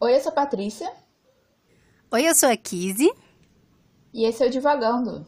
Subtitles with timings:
[0.00, 0.88] Oi, eu sou a Patrícia.
[2.12, 3.12] Oi, eu sou a Kizzy.
[4.14, 5.26] E esse é o Divagando.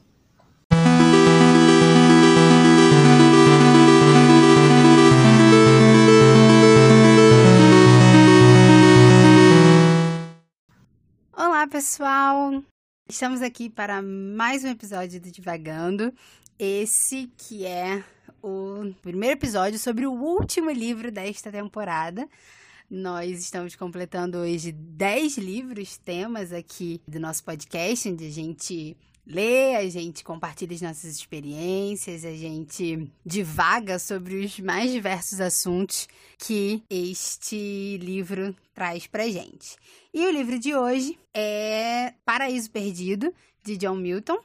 [11.36, 12.62] Olá, pessoal!
[13.08, 16.14] Estamos aqui para mais um episódio do Divagando.
[16.56, 18.04] Esse que é
[18.40, 22.28] o primeiro episódio sobre o último livro desta temporada.
[22.90, 29.76] Nós estamos completando hoje 10 livros, temas aqui do nosso podcast, onde a gente lê,
[29.76, 36.82] a gente compartilha as nossas experiências, a gente divaga sobre os mais diversos assuntos que
[36.90, 39.76] este livro traz pra gente.
[40.12, 43.32] E o livro de hoje é Paraíso Perdido,
[43.62, 44.38] de John Milton.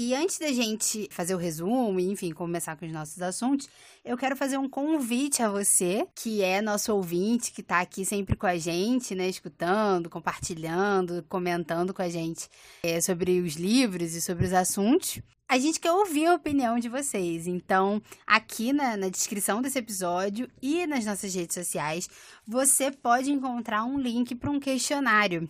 [0.00, 3.68] E antes da gente fazer o resumo enfim, começar com os nossos assuntos,
[4.04, 8.36] eu quero fazer um convite a você, que é nosso ouvinte, que está aqui sempre
[8.36, 12.48] com a gente, né, escutando, compartilhando, comentando com a gente
[12.84, 15.20] é, sobre os livros e sobre os assuntos.
[15.48, 17.48] A gente quer ouvir a opinião de vocês.
[17.48, 22.08] Então, aqui na, na descrição desse episódio e nas nossas redes sociais,
[22.46, 25.48] você pode encontrar um link para um questionário.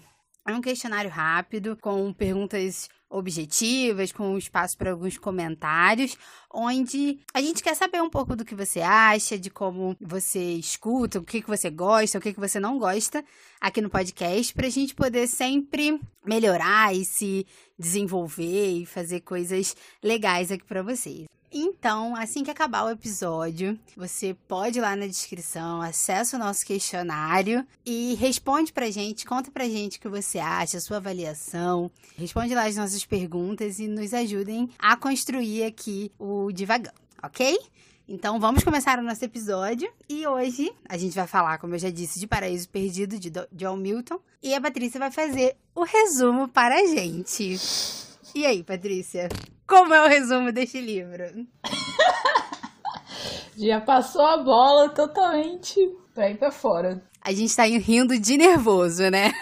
[0.48, 6.16] É um questionário rápido, com perguntas objetivas, com espaço para alguns comentários,
[6.50, 11.18] onde a gente quer saber um pouco do que você acha, de como você escuta,
[11.18, 13.22] o que, que você gosta, o que, que você não gosta
[13.60, 17.46] aqui no podcast, para a gente poder sempre melhorar e se
[17.78, 21.26] desenvolver e fazer coisas legais aqui para vocês.
[21.50, 26.64] Então, assim que acabar o episódio, você pode ir lá na descrição, acessa o nosso
[26.64, 31.90] questionário e responde pra gente, conta pra gente o que você acha, a sua avaliação.
[32.16, 37.58] Responde lá as nossas perguntas e nos ajudem a construir aqui o Divagão, ok?
[38.06, 41.90] Então vamos começar o nosso episódio e hoje a gente vai falar, como eu já
[41.90, 46.76] disse, de Paraíso Perdido de John Milton e a Patrícia vai fazer o resumo para
[46.76, 48.07] a gente.
[48.34, 49.28] E aí, Patrícia?
[49.66, 51.24] Como é o resumo deste livro?
[53.56, 55.80] Já passou a bola totalmente
[56.14, 57.02] pra ir pra fora.
[57.22, 59.32] A gente tá rindo de nervoso, né?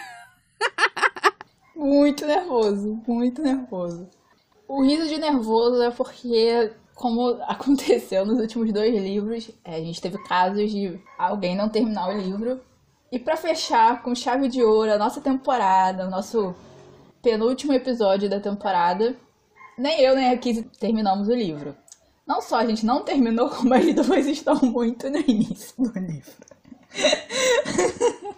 [1.75, 4.09] muito nervoso, muito nervoso.
[4.69, 10.00] O riso de nervoso é porque, como aconteceu nos últimos dois livros, é, a gente
[10.00, 12.61] teve casos de alguém não terminar o livro.
[13.12, 16.55] E para fechar com chave de ouro a nossa temporada, o nosso
[17.26, 19.16] penúltimo episódio da temporada,
[19.76, 21.76] nem eu nem a Kizzy terminamos o livro.
[22.25, 26.32] Não só a gente não terminou, como as duas estão muito no início do livro.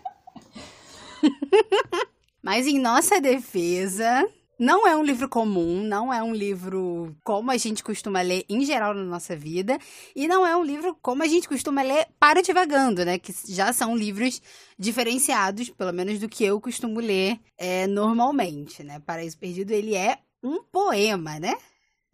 [2.43, 4.27] Mas em nossa defesa,
[4.59, 8.65] não é um livro comum, não é um livro como a gente costuma ler em
[8.65, 9.79] geral na nossa vida,
[10.17, 13.19] e não é um livro como a gente costuma ler para divagando, né?
[13.19, 14.43] Que já são livros
[14.79, 18.99] diferenciados, pelo menos do que eu costumo ler é, normalmente, né?
[19.01, 21.55] Paraíso Perdido, ele é um poema, né?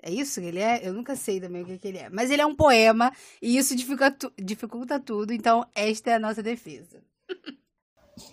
[0.02, 0.86] É isso que ele é?
[0.86, 2.10] Eu nunca sei também o que, que ele é.
[2.10, 3.10] Mas ele é um poema
[3.40, 7.02] e isso dificulta, dificulta tudo, então esta é a nossa defesa.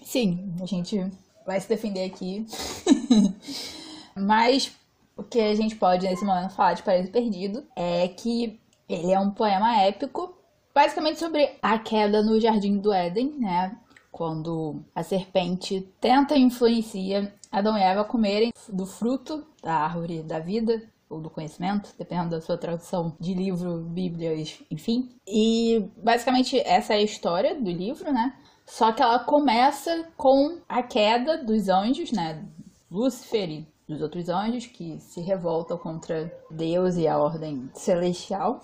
[0.04, 0.98] Sim, a gente
[1.46, 2.46] vai se defender aqui.
[4.16, 4.76] Mas
[5.16, 9.20] o que a gente pode nesse momento falar de Paraíso Perdido é que ele é
[9.20, 10.36] um poema épico,
[10.74, 13.78] basicamente sobre a queda no Jardim do Éden, né?
[14.12, 20.40] Quando a serpente tenta e influencia Adão e Eva comerem do fruto da árvore da
[20.40, 25.10] vida ou do conhecimento, dependendo da sua tradução de livro, bíblias, enfim.
[25.28, 28.34] E basicamente essa é a história do livro, né?
[28.66, 32.46] Só que ela começa com a queda dos anjos, né?
[32.90, 38.62] Lúcifer e dos outros anjos que se revoltam contra Deus e a ordem celestial.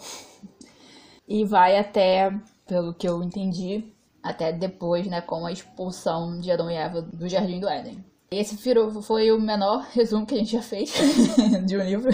[1.28, 2.34] E vai até,
[2.66, 3.84] pelo que eu entendi,
[4.24, 8.04] até depois, né, com a expulsão de Adão e Eva do Jardim do Éden.
[8.32, 8.58] Esse
[9.02, 10.94] foi o menor resumo que a gente já fez
[11.66, 12.10] de um livro,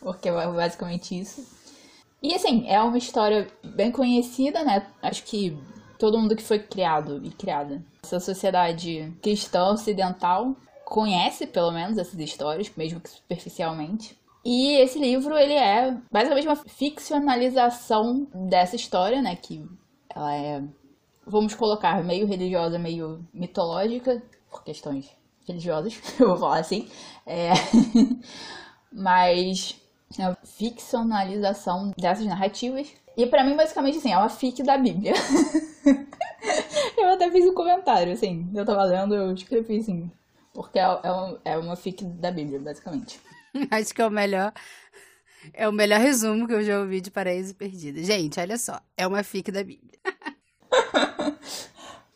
[0.00, 1.44] porque é basicamente isso.
[2.22, 4.86] E assim, é uma história bem conhecida, né?
[5.02, 5.56] Acho que
[5.98, 12.18] todo mundo que foi criado e criada essa sociedade cristã ocidental conhece pelo menos essas
[12.18, 14.18] histórias, mesmo que superficialmente.
[14.44, 19.66] E esse livro, ele é basicamente uma ficcionalização dessa história, né, que
[20.14, 20.62] ela é
[21.26, 25.10] vamos colocar meio religiosa, meio mitológica, por questões
[25.46, 26.88] religiosas, eu vou falar assim.
[27.26, 27.50] É...
[28.92, 29.80] Mas
[30.18, 32.88] é a ficcionalização dessas narrativas.
[33.16, 35.12] E para mim, basicamente, assim, é uma fic da Bíblia.
[36.96, 40.10] eu até fiz um comentário, assim, eu tava lendo, eu escrevi assim,
[40.54, 43.20] porque é, é, um, é uma fic da Bíblia, basicamente.
[43.70, 44.52] Acho que é o melhor.
[45.52, 48.02] É o melhor resumo que eu já ouvi de Paraíso Perdido.
[48.02, 48.80] Gente, olha só.
[48.96, 49.98] É uma fic da Bíblia.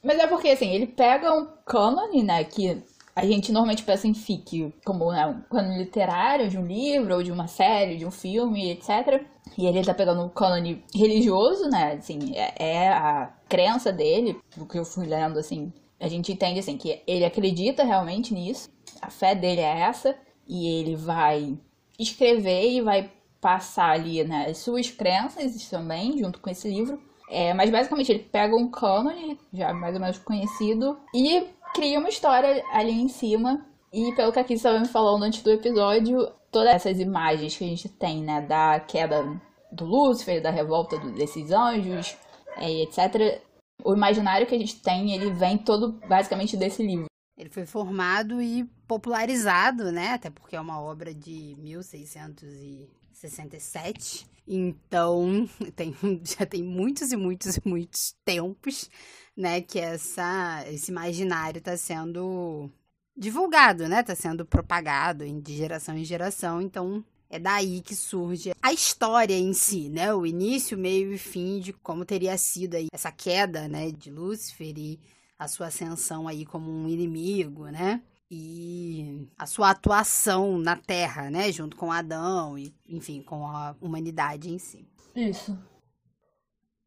[0.02, 2.82] Mas é porque, assim, ele pega um cânone, né, que
[3.14, 7.22] a gente normalmente pensa em fic, como né, um cânone literário de um livro, ou
[7.22, 9.22] de uma série, de um filme, etc.
[9.58, 14.64] E ele tá pegando um cânone religioso, né, assim, é, é a crença dele, do
[14.64, 19.10] que eu fui lendo, assim, a gente entende, assim, que ele acredita realmente nisso, a
[19.10, 20.16] fé dele é essa,
[20.46, 21.58] e ele vai
[21.98, 23.10] escrever e vai
[23.40, 27.00] passar ali né, as suas crenças também, junto com esse livro.
[27.30, 32.08] É, mas basicamente ele pega um cânone, já mais ou menos conhecido, e cria uma
[32.08, 33.66] história ali em cima.
[33.92, 37.64] E pelo que a Kiss estava me falando antes do episódio, todas essas imagens que
[37.64, 39.40] a gente tem, né, da queda
[39.70, 42.16] do Lúcifer, da revolta desses anjos,
[42.56, 43.42] é, etc.
[43.82, 47.06] O imaginário que a gente tem, ele vem todo basicamente desse livro.
[47.36, 50.14] Ele foi formado e popularizado, né?
[50.14, 54.26] Até porque é uma obra de 1667.
[54.46, 55.94] Então, tem,
[56.24, 58.90] já tem muitos e muitos e muitos tempos,
[59.36, 62.68] né, que essa, esse imaginário está sendo
[63.16, 64.00] divulgado, né?
[64.00, 66.60] Está sendo propagado de geração em geração.
[66.60, 70.14] Então, é daí que surge a história em si, né?
[70.14, 74.72] O início, meio e fim de como teria sido aí essa queda, né, de Lúcifer
[74.76, 74.98] e
[75.38, 78.02] a sua ascensão aí como um inimigo, né?
[78.30, 81.50] E a sua atuação na Terra, né?
[81.52, 84.86] Junto com Adão e, enfim, com a humanidade em si.
[85.14, 85.58] Isso.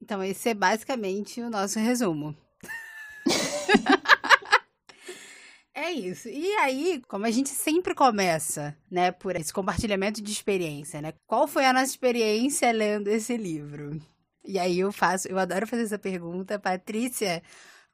[0.01, 2.35] Então, esse é basicamente o nosso resumo.
[5.81, 6.29] é isso.
[6.29, 11.13] E aí, como a gente sempre começa, né, por esse compartilhamento de experiência, né?
[11.27, 13.99] Qual foi a nossa experiência lendo esse livro?
[14.43, 17.43] E aí eu faço, eu adoro fazer essa pergunta, Patrícia.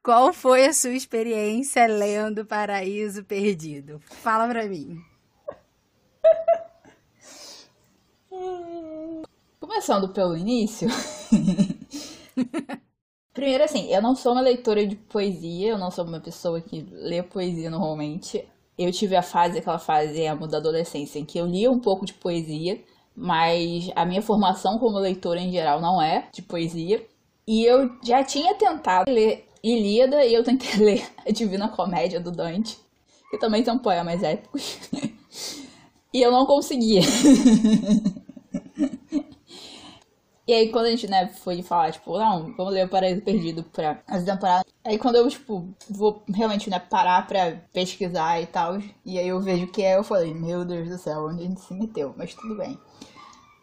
[0.02, 4.00] Qual foi a sua experiência lendo Paraíso Perdido?
[4.00, 5.02] Fala pra mim.
[9.60, 10.88] Começando pelo início.
[13.38, 16.84] Primeiro, assim, eu não sou uma leitora de poesia, eu não sou uma pessoa que
[16.90, 18.44] lê poesia normalmente.
[18.76, 22.04] Eu tive a fase, aquela fase emo da adolescência, em que eu lia um pouco
[22.04, 22.82] de poesia,
[23.14, 27.06] mas a minha formação como leitora em geral não é de poesia.
[27.46, 32.32] E eu já tinha tentado ler Ilíada e eu tentei ler a Divina Comédia do
[32.32, 32.76] Dante,
[33.30, 34.80] que também são poemas épicos.
[36.12, 37.02] e eu não conseguia.
[40.48, 43.62] e aí quando a gente, né, foi falar, tipo, não, vamos ler o Paraíso Perdido
[43.62, 44.64] pra as temporadas.
[44.82, 49.38] Aí quando eu, tipo, vou realmente, né, parar pra pesquisar e tal, e aí eu
[49.42, 52.14] vejo que é, eu falei, meu Deus do céu, onde a gente se meteu?
[52.16, 52.78] Mas tudo bem.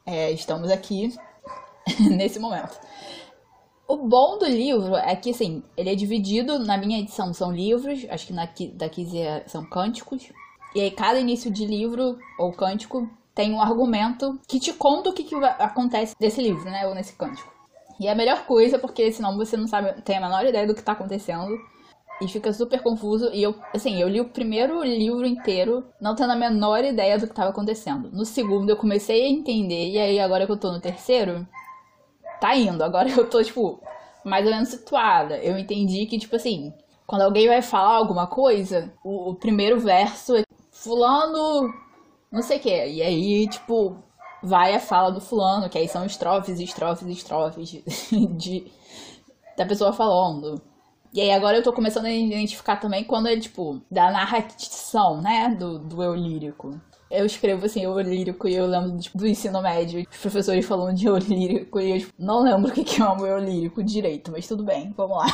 [0.05, 1.11] É, estamos aqui
[2.11, 2.79] nesse momento.
[3.87, 8.05] O bom do livro é que, assim, ele é dividido, na minha edição são livros,
[8.09, 9.17] acho que na, da 15
[9.47, 10.31] são cânticos.
[10.75, 15.13] E aí cada início de livro ou cântico tem um argumento que te conta o
[15.13, 17.53] que, que acontece nesse livro, né, ou nesse cântico.
[17.99, 20.73] E é a melhor coisa, porque senão você não sabe, tem a menor ideia do
[20.73, 21.55] que tá acontecendo.
[22.21, 23.29] E fica super confuso.
[23.33, 27.25] E eu, assim, eu li o primeiro livro inteiro, não tendo a menor ideia do
[27.25, 28.09] que estava acontecendo.
[28.11, 31.45] No segundo eu comecei a entender, e aí agora que eu tô no terceiro,
[32.39, 32.83] tá indo.
[32.83, 33.81] Agora eu tô, tipo,
[34.23, 35.37] mais ou menos situada.
[35.37, 36.73] Eu entendi que, tipo assim,
[37.05, 41.73] quando alguém vai falar alguma coisa, o, o primeiro verso é fulano,
[42.35, 42.69] não sei o que.
[42.69, 43.97] E aí, tipo,
[44.43, 47.81] vai a fala do fulano, que aí são estrofes, estrofes, estrofes
[48.37, 48.71] de,
[49.57, 50.61] da pessoa falando.
[51.13, 55.55] E aí agora eu tô começando a identificar também quando ele, tipo, da narração, né,
[55.57, 56.79] do, do eu lírico.
[57.09, 60.97] Eu escrevo assim, eu lírico, e eu lembro tipo, do ensino médio, os professores falando
[60.97, 64.31] de eu lírico, e eu tipo, não lembro o que é um eu lírico direito,
[64.31, 65.27] mas tudo bem, vamos lá.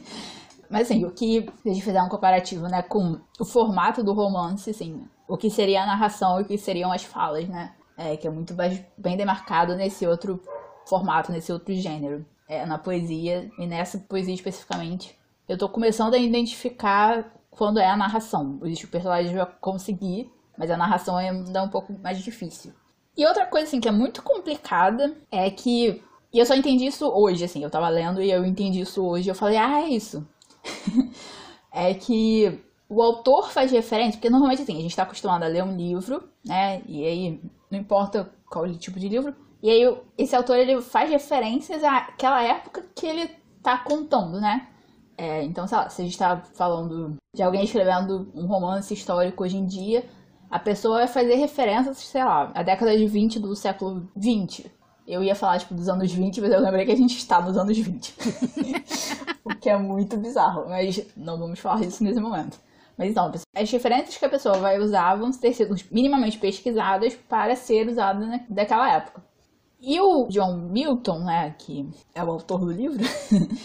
[0.70, 4.12] mas assim, o que, se a gente fizer um comparativo, né, com o formato do
[4.12, 8.16] romance, assim, o que seria a narração e o que seriam as falas, né, é,
[8.16, 8.54] que é muito
[8.96, 10.42] bem demarcado nesse outro
[10.86, 15.16] formato, nesse outro gênero, é, na poesia, e nessa poesia especificamente.
[15.48, 18.58] Eu tô começando a identificar quando é a narração.
[18.62, 22.74] Os personagens já consegui mas a narração é ainda um pouco mais difícil.
[23.16, 26.02] E outra coisa, assim, que é muito complicada é que.
[26.30, 29.30] E eu só entendi isso hoje, assim, eu tava lendo e eu entendi isso hoje.
[29.30, 30.28] Eu falei, ah, é isso.
[31.72, 35.62] é que o autor faz referência, porque normalmente, assim, a gente tá acostumado a ler
[35.62, 36.82] um livro, né?
[36.88, 39.32] E aí, não importa qual tipo de livro.
[39.62, 43.30] E aí, esse autor, ele faz referências àquela época que ele
[43.62, 44.66] tá contando, né?
[45.16, 49.44] É, então, sei lá, se a gente tá falando de alguém escrevendo um romance histórico
[49.44, 50.04] hoje em dia,
[50.50, 54.68] a pessoa vai fazer referências, sei lá, à década de 20 do século 20.
[55.06, 57.56] Eu ia falar, tipo, dos anos 20, mas eu lembrei que a gente está nos
[57.56, 58.16] anos 20.
[59.44, 62.58] o que é muito bizarro, mas não vamos falar disso nesse momento.
[63.00, 67.56] Mas então, as referências que a pessoa vai usar vão ter sido minimamente pesquisadas para
[67.56, 69.24] ser usadas naquela época.
[69.80, 73.02] E o John Milton, né, que é o autor do livro,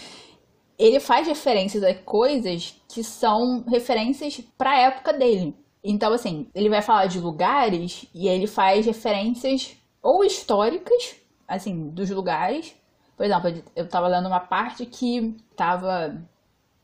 [0.78, 5.54] ele faz referências a coisas que são referências pra época dele.
[5.84, 11.16] Então, assim, ele vai falar de lugares e ele faz referências ou históricas,
[11.46, 12.74] assim, dos lugares.
[13.14, 16.16] Por exemplo, eu tava lendo uma parte que tava.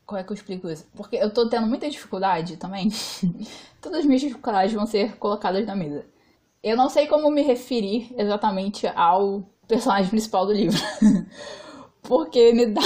[0.05, 0.85] Como é que eu explico isso?
[0.95, 2.89] Porque eu tô tendo muita dificuldade também.
[3.81, 6.05] Todas as minhas dificuldades vão ser colocadas na mesa.
[6.61, 10.79] Eu não sei como me referir exatamente ao personagem principal do livro.
[12.03, 12.81] Porque me dá.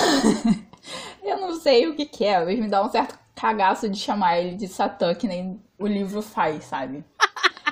[1.24, 4.40] eu não sei o que, que é, mas me dá um certo cagaço de chamar
[4.40, 7.04] ele de Satã, que nem o livro faz, sabe?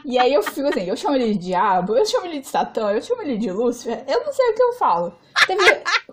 [0.06, 2.92] E aí eu fico assim, eu chamo ele de diabo, eu chamo ele de Satã,
[2.92, 5.14] eu chamo ele de Lúcifer, eu não sei o que eu falo.
[5.48, 5.64] Teve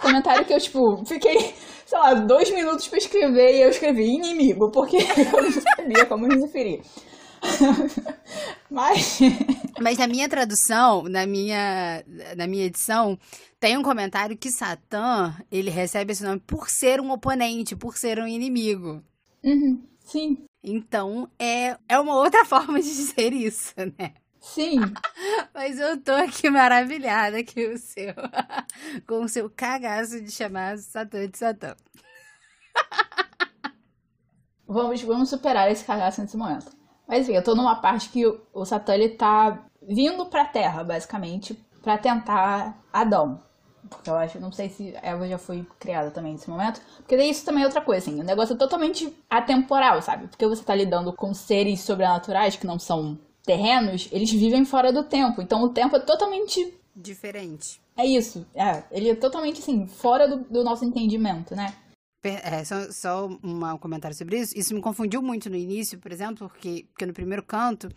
[0.01, 4.71] comentário que eu, tipo, fiquei, sei lá, dois minutos pra escrever e eu escrevi inimigo,
[4.71, 4.97] porque
[5.35, 6.81] eu não sabia como me referir.
[8.71, 9.19] Mas.
[9.81, 12.03] Mas na minha tradução, na minha,
[12.37, 13.19] na minha edição,
[13.61, 18.19] tem um comentário que Satã, ele recebe esse nome por ser um oponente, por ser
[18.19, 19.03] um inimigo.
[19.45, 20.45] Uhum, sim.
[20.63, 24.15] Então, é, é uma outra forma de dizer isso, né?
[24.41, 24.81] Sim.
[25.55, 28.15] Mas eu tô aqui maravilhada que o seu.
[29.07, 31.75] com o seu cagaço de chamar Satã de Satã.
[34.67, 36.71] vamos, vamos superar esse cagaço nesse momento.
[37.07, 40.85] Mas enfim, eu tô numa parte que o, o Satã ele tá vindo pra Terra,
[40.85, 43.43] basicamente, para tentar Adão.
[43.95, 46.81] Porque eu acho, não sei se Eva já foi criada também nesse momento.
[46.97, 48.21] Porque daí isso também é outra coisa, assim.
[48.21, 50.27] O negócio é totalmente atemporal, sabe?
[50.27, 55.05] Porque você tá lidando com seres sobrenaturais que não são terrenos, eles vivem fora do
[55.05, 55.43] tempo.
[55.43, 56.75] Então o tempo é totalmente.
[56.95, 57.81] Diferente.
[57.97, 58.47] É isso.
[58.55, 61.75] É, ele é totalmente, assim, fora do, do nosso entendimento, né?
[62.25, 64.57] É, só, só um comentário sobre isso.
[64.57, 67.89] Isso me confundiu muito no início, por exemplo, porque, porque no primeiro canto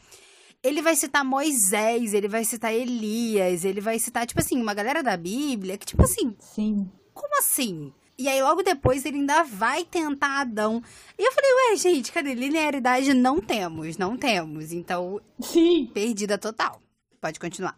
[0.66, 5.04] ele vai citar Moisés, ele vai citar Elias, ele vai citar, tipo assim, uma galera
[5.04, 6.36] da Bíblia que, tipo assim.
[6.40, 6.90] Sim.
[7.14, 7.94] Como assim?
[8.18, 10.82] E aí, logo depois, ele ainda vai tentar Adão.
[11.20, 12.34] E eu falei, ué, gente, cadê?
[12.34, 14.72] Linearidade não temos, não temos.
[14.72, 15.92] Então, Sim.
[15.94, 16.82] perdida total.
[17.22, 17.78] Pode continuar.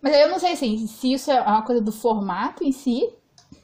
[0.00, 3.06] Mas eu não sei assim, se isso é uma coisa do formato em si,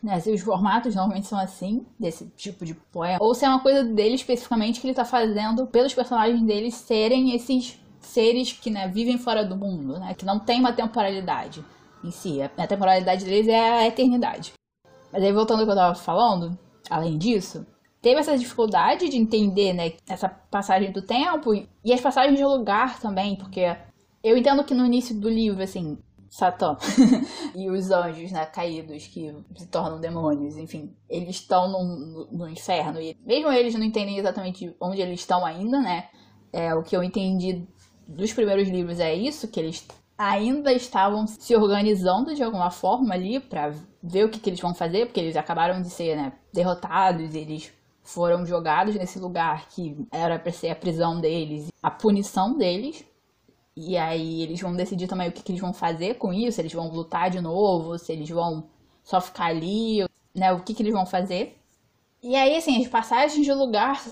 [0.02, 0.20] né?
[0.20, 3.82] Se os formatos normalmente são assim, desse tipo de poema, ou se é uma coisa
[3.82, 9.18] dele especificamente que ele tá fazendo pelos personagens dele serem esses seres que né, vivem
[9.18, 11.64] fora do mundo, né, que não tem uma temporalidade
[12.02, 12.40] em si.
[12.42, 14.52] A temporalidade deles é a eternidade.
[15.12, 16.58] Mas aí, voltando ao que eu estava falando,
[16.90, 17.66] além disso,
[18.00, 23.00] teve essa dificuldade de entender né, essa passagem do tempo e as passagens de lugar
[23.00, 23.76] também, porque
[24.22, 25.98] eu entendo que no início do livro, assim,
[26.28, 26.76] Satã
[27.54, 33.00] e os anjos né, caídos que se tornam demônios, enfim, eles estão no, no, inferno
[33.00, 36.08] e mesmo eles não entendem exatamente onde eles estão ainda, né?
[36.52, 37.66] É, o que eu entendi
[38.06, 39.86] dos primeiros livros é isso, que eles
[40.16, 44.74] ainda estavam se organizando de alguma forma ali para ver o que, que, eles vão
[44.74, 47.72] fazer, porque eles acabaram de ser né, derrotados, eles
[48.02, 53.04] foram jogados nesse lugar que era para ser a prisão deles, a punição deles.
[53.76, 56.62] E aí eles vão decidir também o que, que eles vão fazer com isso, se
[56.62, 58.70] eles vão lutar de novo, se eles vão
[59.04, 61.58] só ficar ali, né, o que, que eles vão fazer.
[62.22, 64.02] E aí, assim, as passagens de lugar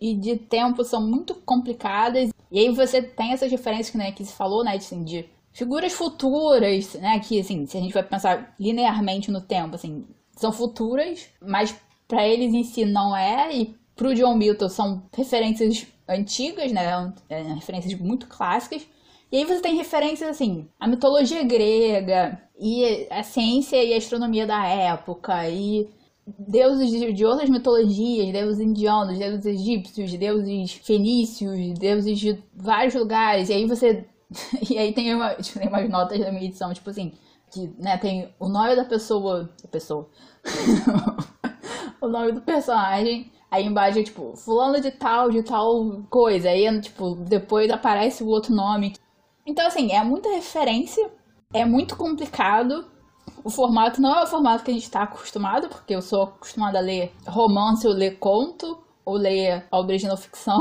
[0.00, 2.30] e de tempo são muito complicadas.
[2.56, 5.92] E aí você tem essas diferenças que, né, que se falou, né, assim, de figuras
[5.92, 11.28] futuras, né, que, assim, se a gente vai pensar linearmente no tempo, assim, são futuras,
[11.38, 11.76] mas
[12.08, 17.42] para eles em si não é, e pro John Milton são referências antigas, né, é,
[17.42, 18.86] referências muito clássicas.
[19.30, 24.46] E aí você tem referências, assim, a mitologia grega, e a ciência e a astronomia
[24.46, 25.90] da época, e
[26.26, 33.48] deuses de, de, outras mitologias, deuses indianos, deuses egípcios, deuses fenícios, deuses de vários lugares.
[33.48, 34.04] E aí você.
[34.68, 37.12] E aí tem, uma, tipo, tem umas notas da minha edição, tipo assim,
[37.50, 39.48] que né, tem o nome da pessoa.
[39.62, 40.08] Da pessoa.
[42.00, 43.30] o nome do personagem.
[43.48, 46.48] Aí embaixo é tipo, fulano de tal, de tal coisa.
[46.50, 48.94] Aí, tipo, depois aparece o outro nome.
[49.46, 51.08] Então, assim, é muita referência.
[51.54, 52.84] É muito complicado
[53.46, 56.78] o formato não é o formato que a gente está acostumado, porque eu sou acostumada
[56.78, 60.58] a ler romance ou ler conto, ou ler a original ficção.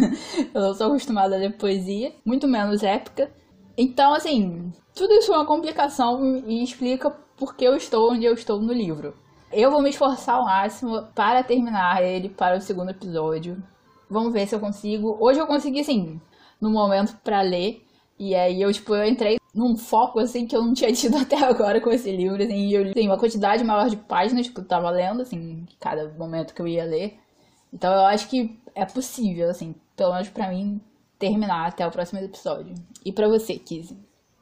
[0.52, 3.32] eu não sou acostumada a ler poesia, muito menos épica.
[3.74, 8.34] Então, assim, tudo isso é uma complicação e explica por que eu estou onde eu
[8.34, 9.14] estou no livro.
[9.50, 13.62] Eu vou me esforçar ao máximo para terminar ele para o segundo episódio.
[14.10, 15.16] Vamos ver se eu consigo.
[15.18, 16.20] Hoje eu consegui, assim,
[16.60, 17.82] no momento para ler.
[18.18, 21.36] E aí eu, tipo, eu entrei num foco, assim, que eu não tinha tido até
[21.42, 24.90] agora com esse livro, assim, eu li uma quantidade maior de páginas que eu tava
[24.90, 27.18] lendo, assim, cada momento que eu ia ler.
[27.72, 30.80] Então eu acho que é possível, assim, pelo menos pra mim,
[31.18, 32.74] terminar até o próximo episódio.
[33.04, 33.96] E para você, Kizzy?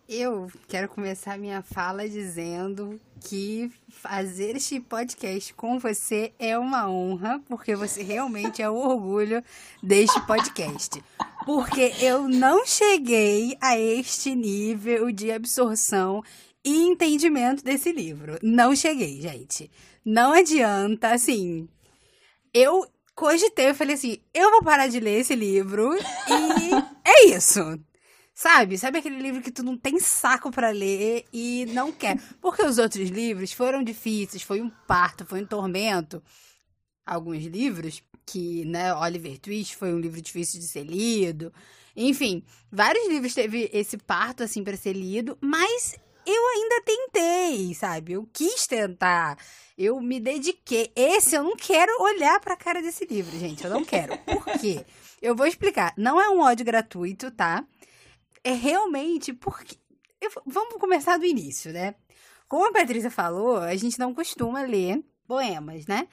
[0.07, 7.41] Eu quero começar minha fala dizendo que fazer este podcast com você é uma honra,
[7.49, 9.43] porque você realmente é o orgulho
[9.83, 11.03] deste podcast.
[11.47, 16.23] Porque eu não cheguei a este nível de absorção
[16.63, 18.39] e entendimento desse livro.
[18.43, 19.71] Não cheguei, gente.
[20.05, 21.67] Não adianta, assim.
[22.53, 26.75] Eu cogitei, eu falei assim: eu vou parar de ler esse livro e
[27.09, 27.79] é isso.
[28.35, 28.77] Sabe?
[28.77, 32.19] Sabe aquele livro que tu não tem saco para ler e não quer?
[32.41, 36.21] Porque os outros livros foram difíceis, foi um parto, foi um tormento.
[37.07, 41.53] Alguns livros que, né, Oliver Twist foi um livro difícil de ser lido.
[41.97, 45.95] Enfim, vários livros teve esse parto assim para ser lido, mas
[46.27, 48.15] eu ainda tentei, sabe?
[48.15, 49.39] Eu quis tentar.
[49.79, 50.91] Eu me dediquei.
[50.97, 53.63] Esse eu não quero olhar para a cara desse livro, gente.
[53.63, 54.17] Eu não quero.
[54.19, 54.85] Por quê?
[55.21, 55.95] Eu vou explicar.
[55.97, 57.65] Não é um ódio gratuito, tá?
[58.45, 59.77] É realmente porque.
[60.21, 61.95] Eu, vamos começar do início, né?
[62.47, 66.07] Como a Patrícia falou, a gente não costuma ler poemas, né?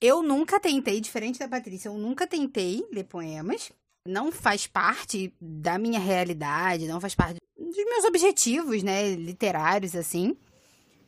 [0.00, 3.72] Eu nunca tentei, diferente da Patrícia, eu nunca tentei ler poemas.
[4.06, 9.14] Não faz parte da minha realidade, não faz parte dos meus objetivos, né?
[9.14, 10.36] Literários, assim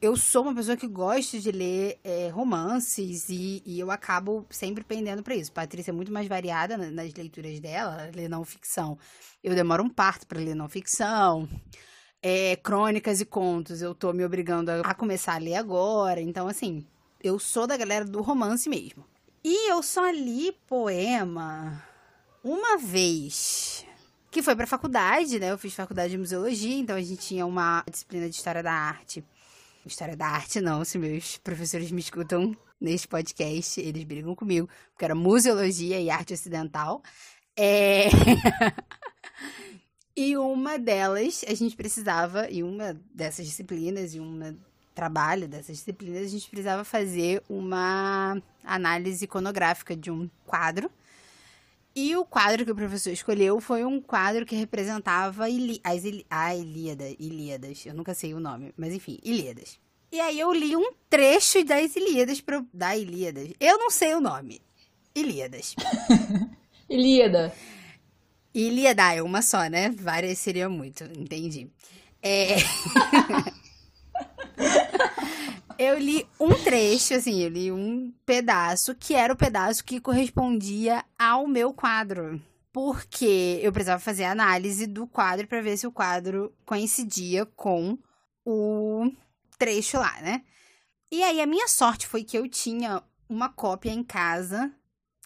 [0.05, 4.85] eu sou uma pessoa que gosta de ler é, romances e, e, eu acabo sempre
[4.85, 5.51] pendendo para isso.
[5.51, 8.99] Patrícia é muito mais variada nas leituras dela, ela lê não ficção.
[9.43, 11.49] Eu demoro um parto para ler não ficção.
[12.23, 16.21] É, crônicas e contos, eu tô me obrigando a, a começar a ler agora.
[16.21, 16.87] Então, assim,
[17.23, 19.07] eu sou da galera do romance mesmo.
[19.43, 21.83] E eu só li poema
[22.43, 23.87] uma vez
[24.31, 25.51] que foi para faculdade, né?
[25.51, 29.25] Eu fiz faculdade de museologia, então a gente tinha uma disciplina de história da arte
[29.89, 30.85] história da arte, não.
[30.85, 36.35] Se meus professores me escutam neste podcast, eles brigam comigo, porque era museologia e arte
[36.35, 37.03] ocidental.
[37.57, 38.09] É...
[40.17, 44.57] e uma delas, a gente precisava, e uma dessas disciplinas, e um
[44.95, 50.91] trabalho dessas disciplinas, a gente precisava fazer uma análise iconográfica de um quadro.
[51.97, 56.27] E o quadro que o professor escolheu foi um quadro que representava Ili as Ili
[56.29, 57.87] a Ilíada, Ilíadas.
[57.87, 59.79] Eu nunca sei o nome, mas enfim, Ilíadas.
[60.11, 63.51] E aí eu li um trecho das Ilíadas pro, da Ilíadas.
[63.61, 64.61] Eu não sei o nome.
[65.15, 65.77] Ilíadas.
[66.91, 67.55] Ilíada.
[68.53, 69.91] Ilíada é uma só, né?
[69.91, 71.71] Várias seria muito, entendi.
[72.21, 72.55] É...
[75.79, 81.05] eu li um trecho, assim, eu li um pedaço que era o pedaço que correspondia
[81.19, 82.41] ao meu quadro.
[82.73, 87.97] Porque eu precisava fazer a análise do quadro para ver se o quadro coincidia com
[88.45, 89.13] o
[89.59, 90.43] trecho lá, né?
[91.11, 94.73] E aí a minha sorte foi que eu tinha uma cópia em casa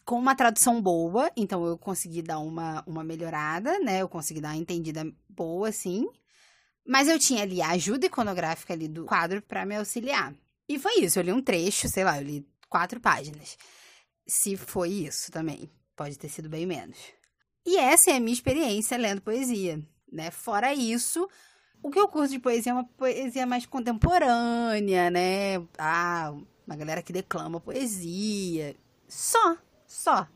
[0.05, 4.01] com uma tradução boa, então eu consegui dar uma, uma melhorada, né?
[4.01, 6.09] Eu consegui dar uma entendida boa, assim.
[6.89, 10.35] Mas eu tinha ali a ajuda iconográfica ali do quadro para me auxiliar.
[10.67, 13.59] E foi isso, eu li um trecho, sei lá, eu li quatro páginas.
[14.27, 16.97] Se foi isso também, pode ter sido bem menos.
[17.67, 19.79] E essa é a minha experiência lendo poesia,
[20.11, 20.31] né?
[20.31, 21.29] Fora isso,
[21.83, 25.59] o que eu curso de poesia é uma poesia mais contemporânea, né?
[25.77, 26.33] Ah,
[26.67, 28.75] uma galera que declama poesia.
[29.07, 30.27] Só, só.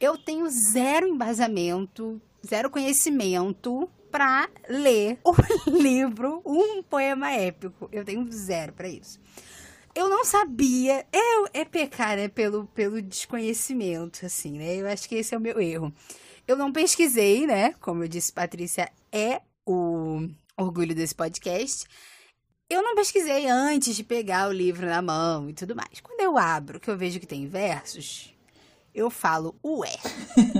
[0.00, 5.34] Eu tenho zero embasamento, zero conhecimento para ler o
[5.70, 7.88] livro, um poema épico.
[7.90, 9.18] Eu tenho zero para isso
[9.96, 11.06] eu não sabia.
[11.12, 12.26] É, é pecar, né?
[12.26, 14.74] Pelo, pelo desconhecimento, assim, né?
[14.74, 15.94] Eu acho que esse é o meu erro.
[16.48, 17.74] Eu não pesquisei, né?
[17.80, 21.86] Como eu disse, Patrícia é o orgulho desse podcast.
[22.68, 26.00] Eu não pesquisei antes de pegar o livro na mão e tudo mais.
[26.00, 28.34] Quando eu abro, que eu vejo que tem versos,
[28.92, 29.96] eu falo, ué,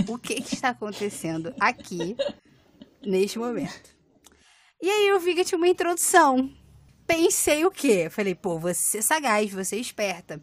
[0.09, 2.17] o que, que está acontecendo aqui
[3.07, 3.95] neste momento?
[4.81, 6.51] E aí eu vi que tinha uma introdução
[7.07, 8.09] pensei o quê?
[8.11, 10.43] Falei, pô, você é sagaz, você é esperta.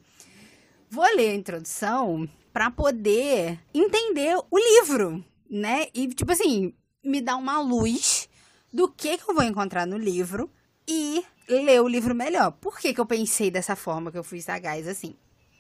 [0.90, 5.88] Vou ler a introdução para poder entender o livro, né?
[5.94, 8.30] E, tipo assim, me dar uma luz
[8.72, 10.50] do que, que eu vou encontrar no livro
[10.88, 12.52] e ler o livro melhor.
[12.52, 15.16] Por que, que eu pensei dessa forma que eu fui sagaz assim?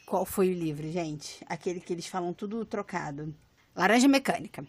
[0.05, 1.43] Qual foi o livro, gente?
[1.47, 3.33] Aquele que eles falam tudo trocado.
[3.73, 4.65] Laranja Mecânica.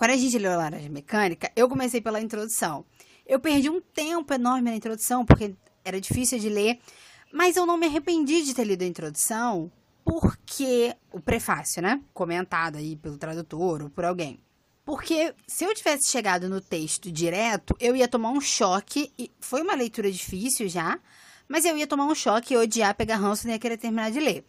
[0.00, 2.86] Quando a gente leu Laranja Mecânica, eu comecei pela introdução.
[3.26, 6.80] Eu perdi um tempo enorme na introdução, porque era difícil de ler,
[7.30, 9.70] mas eu não me arrependi de ter lido a introdução,
[10.02, 12.00] porque o prefácio, né?
[12.14, 14.40] Comentado aí pelo tradutor ou por alguém.
[14.86, 19.60] Porque se eu tivesse chegado no texto direto, eu ia tomar um choque, e foi
[19.60, 20.98] uma leitura difícil já,
[21.46, 24.18] mas eu ia tomar um choque e odiar, pegar ranço e nem querer terminar de
[24.18, 24.46] ler.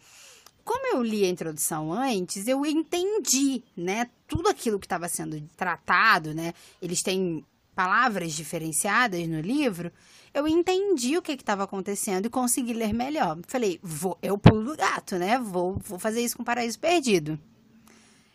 [0.64, 6.34] Como eu li a introdução antes, eu entendi, né, tudo aquilo que estava sendo tratado,
[6.34, 6.54] né?
[6.80, 7.44] Eles têm
[7.74, 9.90] palavras diferenciadas no livro,
[10.34, 13.38] eu entendi o que estava acontecendo e consegui ler melhor.
[13.46, 15.38] Falei, vou, eu pulo do gato, né?
[15.38, 17.38] Vou, vou fazer isso com Paraíso Perdido.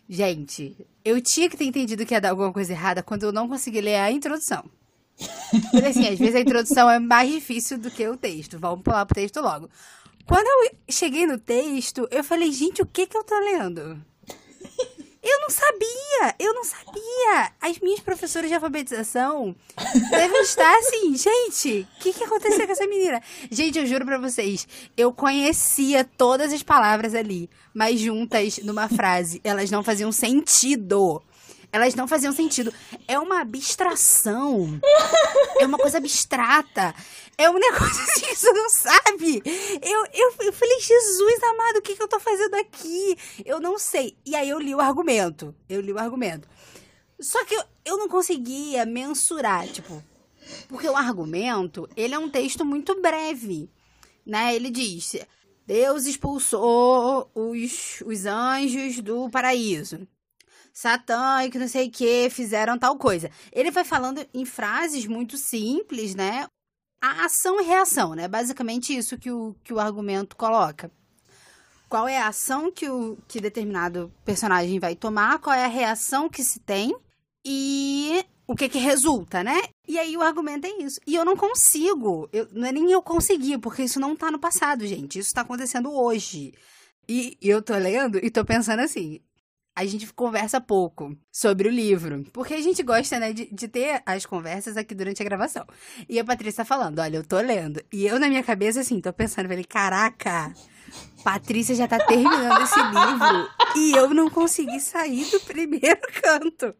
[0.08, 3.48] Gente, eu tinha que ter entendido que ia dar alguma coisa errada quando eu não
[3.48, 4.64] consegui ler a introdução.
[5.70, 8.58] Porque assim, às vezes a introdução é mais difícil do que o texto.
[8.58, 9.68] Vamos pular pro texto logo.
[10.28, 13.98] Quando eu cheguei no texto, eu falei, gente, o que que eu tô lendo?
[15.20, 17.52] Eu não sabia, eu não sabia.
[17.60, 19.54] As minhas professoras de alfabetização
[20.10, 23.20] devem estar assim, gente, o que, que aconteceu com essa menina?
[23.50, 29.40] Gente, eu juro pra vocês, eu conhecia todas as palavras ali, mas juntas numa frase,
[29.42, 31.22] elas não faziam sentido.
[31.70, 32.72] Elas não faziam sentido.
[33.06, 34.80] É uma abstração.
[35.60, 36.94] É uma coisa abstrata.
[37.40, 39.42] É um negócio assim que você não sabe.
[39.80, 43.16] Eu, eu, eu falei, Jesus amado, o que, que eu tô fazendo aqui?
[43.44, 44.18] Eu não sei.
[44.26, 45.54] E aí eu li o argumento.
[45.68, 46.48] Eu li o argumento.
[47.20, 50.02] Só que eu, eu não conseguia mensurar, tipo.
[50.68, 53.70] Porque o argumento, ele é um texto muito breve.
[54.26, 54.56] Né?
[54.56, 55.14] Ele diz:
[55.64, 60.08] Deus expulsou os, os anjos do paraíso.
[60.72, 63.30] Satã e que não sei o que fizeram tal coisa.
[63.52, 66.48] Ele vai falando em frases muito simples, né?
[67.00, 68.26] A ação e reação, né?
[68.26, 70.90] Basicamente isso que o, que o argumento coloca.
[71.88, 76.28] Qual é a ação que, o, que determinado personagem vai tomar, qual é a reação
[76.28, 76.94] que se tem
[77.44, 79.62] e o que que resulta, né?
[79.86, 81.00] E aí o argumento é isso.
[81.06, 84.38] E eu não consigo, eu, não é nem eu conseguir, porque isso não tá no
[84.38, 85.18] passado, gente.
[85.18, 86.52] Isso tá acontecendo hoje.
[87.08, 89.20] E eu tô lendo e tô pensando assim,
[89.78, 92.24] a gente conversa pouco sobre o livro.
[92.32, 95.64] Porque a gente gosta, né, de, de ter as conversas aqui durante a gravação.
[96.08, 97.80] E a Patrícia falando, olha, eu tô lendo.
[97.92, 100.52] E eu, na minha cabeça, assim, tô pensando, falei, caraca,
[101.22, 106.74] Patrícia já tá terminando esse livro e eu não consegui sair do primeiro canto.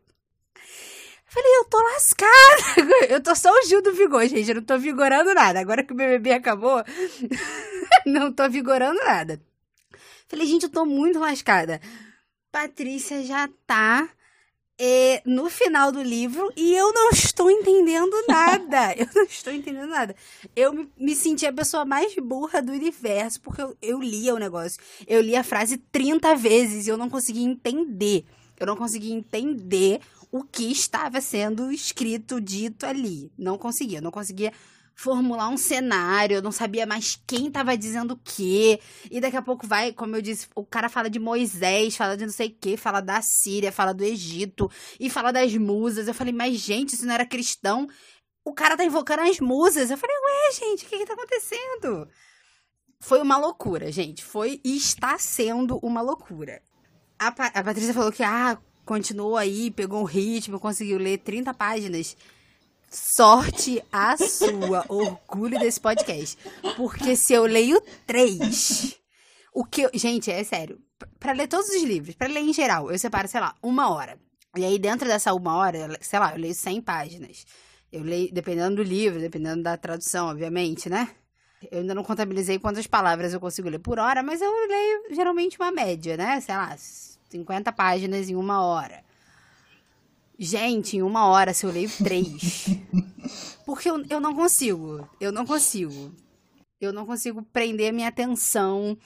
[1.24, 3.06] Falei, eu tô lascada.
[3.14, 4.48] Eu tô só o Gil do Vigor, gente.
[4.48, 5.61] Eu não tô vigorando nada.
[5.61, 6.82] Agora que o BBB acabou,
[8.06, 9.38] não tô vigorando nada.
[10.26, 11.82] Falei, gente, eu tô muito lascada.
[12.50, 14.08] Patrícia já tá
[14.78, 18.94] é, no final do livro e eu não estou entendendo nada.
[18.96, 20.14] eu não estou entendendo nada.
[20.54, 24.38] Eu me, me, senti a pessoa mais burra do universo porque eu, eu lia o
[24.38, 24.80] negócio.
[25.06, 28.24] Eu li a frase 30 vezes e eu não conseguia entender.
[28.58, 33.32] Eu não conseguia entender o que estava sendo escrito, dito ali.
[33.37, 34.52] Não conseguia, não conseguia
[34.98, 38.80] formular um cenário, eu não sabia mais quem estava dizendo o quê.
[39.08, 42.26] E daqui a pouco vai, como eu disse, o cara fala de Moisés, fala de
[42.26, 46.08] não sei o quê, fala da Síria, fala do Egito e fala das musas.
[46.08, 47.87] Eu falei, mas gente, isso não era cristão.
[48.44, 49.88] O cara tá invocando as musas.
[49.88, 52.08] Eu falei, ué, gente, o que que tá acontecendo?
[52.98, 54.24] Foi uma loucura, gente.
[54.24, 56.61] Foi e está sendo uma loucura.
[57.16, 61.54] A, pa a Patrícia falou que, ah, continuou aí, pegou um ritmo, conseguiu ler 30
[61.54, 62.16] páginas.
[62.90, 66.38] Sorte a sua, orgulho desse podcast.
[66.77, 68.98] Porque se eu leio três,
[69.53, 70.81] o que eu, Gente, é sério.
[71.20, 74.18] Para ler todos os livros, para ler em geral, eu separo, sei lá, uma hora.
[74.57, 77.44] E aí, dentro dessa uma hora, sei lá, eu leio 100 páginas.
[77.92, 81.09] Eu leio, dependendo do livro, dependendo da tradução, obviamente, né?
[81.70, 85.59] Eu ainda não contabilizei quantas palavras eu consigo ler por hora, mas eu leio geralmente
[85.59, 86.40] uma média, né?
[86.40, 86.74] Sei lá,
[87.29, 89.05] 50 páginas em uma hora.
[90.38, 92.66] Gente, em uma hora, se eu leio três.
[93.66, 95.09] Porque eu, eu não consigo.
[95.20, 96.14] Eu não consigo.
[96.81, 98.96] Eu não consigo prender a minha atenção.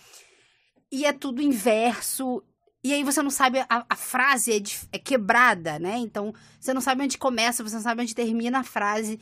[0.90, 2.42] E é tudo inverso.
[2.84, 5.96] E aí você não sabe, a, a frase é, de, é quebrada, né?
[5.96, 9.18] Então, você não sabe onde começa, você não sabe onde termina a frase.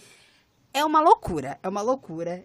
[0.73, 2.45] É uma loucura, é uma loucura.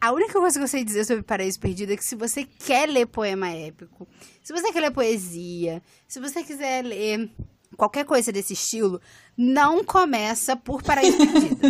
[0.00, 2.88] A única coisa que eu sei dizer sobre Paraíso Perdido é que se você quer
[2.88, 4.08] ler poema épico,
[4.42, 7.30] se você quer ler poesia, se você quiser ler
[7.76, 9.00] qualquer coisa desse estilo,
[9.36, 11.60] não começa por Paraíso Perdido.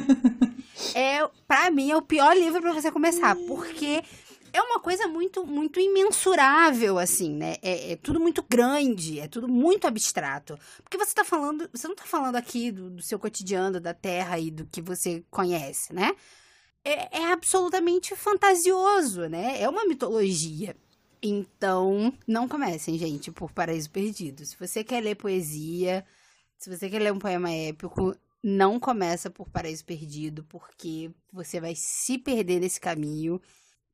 [0.94, 4.02] é, para mim, é o pior livro para você começar, porque
[4.56, 7.56] é uma coisa muito, muito imensurável, assim, né?
[7.60, 10.58] É, é, tudo muito grande, é tudo muito abstrato.
[10.82, 14.38] Porque você tá falando, você não tá falando aqui do, do seu cotidiano, da terra
[14.38, 16.14] e do que você conhece, né?
[16.82, 19.60] É, é absolutamente fantasioso, né?
[19.60, 20.74] É uma mitologia.
[21.22, 24.44] Então, não comecem, gente, por Paraíso Perdido.
[24.44, 26.04] Se você quer ler poesia,
[26.58, 31.74] se você quer ler um poema épico, não começa por Paraíso Perdido, porque você vai
[31.74, 33.40] se perder nesse caminho.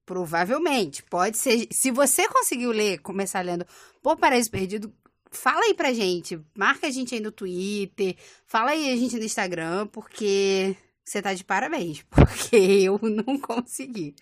[0.04, 1.02] Provavelmente.
[1.04, 1.68] Pode ser.
[1.70, 3.64] Se você conseguiu ler, começar lendo
[4.02, 4.92] por Paraíso Perdido,
[5.30, 6.40] fala aí pra gente.
[6.56, 8.16] Marca a gente aí no Twitter.
[8.46, 14.14] Fala aí a gente no Instagram, porque você tá de parabéns, porque eu não consegui.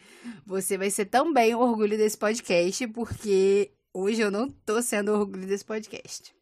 [0.47, 5.19] Você vai ser também o orgulho desse podcast, porque hoje eu não tô sendo o
[5.19, 6.35] orgulho desse podcast.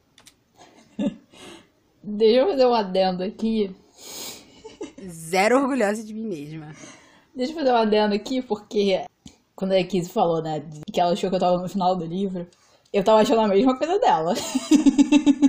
[2.01, 3.75] Deixa eu fazer um adendo aqui.
[5.07, 6.73] Zero orgulhosa de mim mesma.
[7.35, 9.05] Deixa eu fazer uma adendo aqui, porque
[9.55, 12.47] quando a Kizzy falou, né, que ela achou que eu tava no final do livro,
[12.93, 14.33] eu tava achando a mesma coisa dela.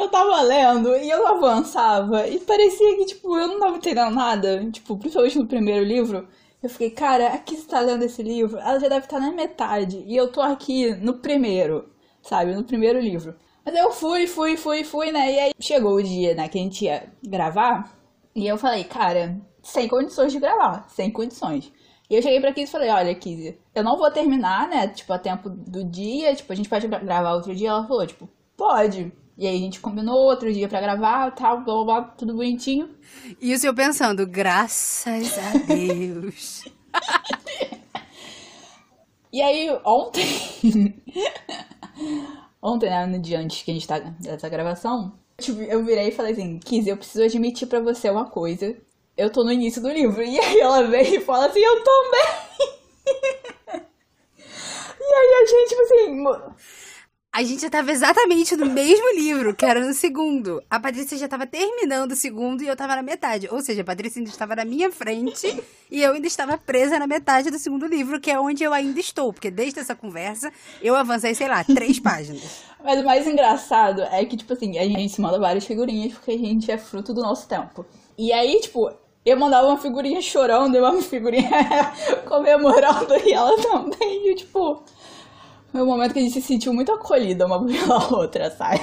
[0.00, 4.70] eu tava lendo e eu avançava e parecia que, tipo, eu não tava entendendo nada.
[4.70, 6.26] Tipo, principalmente no primeiro livro.
[6.62, 10.04] Eu fiquei, cara, aqui você tá lendo esse livro, ela já deve estar na metade.
[10.06, 11.88] E eu tô aqui no primeiro,
[12.22, 12.54] sabe?
[12.54, 13.34] No primeiro livro.
[13.64, 15.32] Mas eu fui, fui, fui, fui, né?
[15.32, 17.94] E aí chegou o dia, né, que a gente ia gravar.
[18.34, 21.72] E eu falei, cara, sem condições de gravar, sem condições.
[22.08, 25.12] E eu cheguei pra Kizzy e falei, olha, Kizzy, eu não vou terminar, né, tipo,
[25.12, 27.70] a tempo do dia, tipo, a gente pode gravar outro dia.
[27.70, 29.12] Ela falou, tipo, pode.
[29.40, 32.90] E aí a gente combinou outro dia pra gravar, tal, blá, blá, blá, tudo bonitinho.
[33.40, 36.64] E o senhor pensando, graças a Deus.
[39.32, 40.22] e aí, ontem...
[42.60, 45.14] ontem, né, no dia antes que a gente tá dessa gravação,
[45.68, 48.76] eu virei e falei assim, Kizzy, eu preciso admitir pra você uma coisa
[49.20, 50.22] eu tô no início do livro.
[50.24, 52.20] E aí ela vem e fala assim, eu também.
[55.00, 56.24] e aí a gente, tipo assim.
[57.32, 60.60] A gente já tava exatamente no mesmo livro, que era no segundo.
[60.68, 63.48] A Patrícia já tava terminando o segundo e eu tava na metade.
[63.52, 67.06] Ou seja, a Patrícia ainda estava na minha frente e eu ainda estava presa na
[67.06, 69.32] metade do segundo livro, que é onde eu ainda estou.
[69.32, 72.64] Porque desde essa conversa eu avancei, sei lá, três páginas.
[72.82, 76.32] Mas o mais engraçado é que, tipo assim, a gente se manda várias figurinhas porque
[76.32, 77.86] a gente é fruto do nosso tempo.
[78.18, 78.92] E aí, tipo,
[79.24, 81.48] eu mandava uma figurinha chorando e uma figurinha
[82.26, 84.32] comemorando e ela também.
[84.32, 84.82] E, tipo,
[85.70, 88.80] foi um momento que a gente se sentiu muito acolhida uma pela outra, sabe?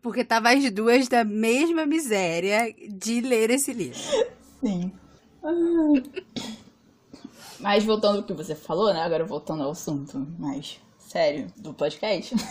[0.00, 3.98] Porque tava as duas da mesma miséria de ler esse livro.
[4.60, 4.92] Sim.
[7.60, 9.02] Mas voltando ao que você falou, né?
[9.02, 12.34] Agora voltando ao assunto mais sério do podcast.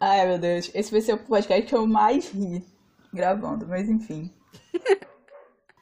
[0.00, 0.70] Ai, meu Deus.
[0.72, 2.64] Esse vai ser o podcast que eu mais ri
[3.12, 4.30] gravando, mas enfim.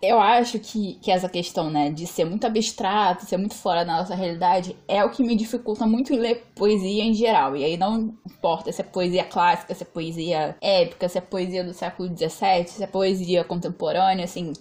[0.03, 3.97] Eu acho que, que essa questão, né, de ser muito abstrato, ser muito fora da
[3.97, 7.57] nossa realidade, é o que me dificulta muito ler poesia em geral.
[7.57, 11.65] E aí não importa se é poesia clássica, se é poesia épica, se é poesia
[11.65, 14.53] do século XVII, se é poesia contemporânea, assim.